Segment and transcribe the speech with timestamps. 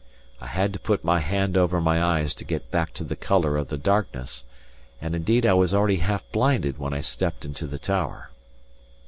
[0.39, 3.55] I had to put my hand over my eyes to get back to the colour
[3.55, 4.43] of the darkness;
[4.99, 8.31] and indeed I was already half blinded when I stepped into the tower.